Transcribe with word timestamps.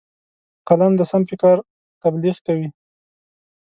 قلم 0.67 0.93
د 0.97 1.01
سم 1.11 1.21
فکر 1.29 1.55
تبلیغ 2.01 2.35
کوي 2.45 2.67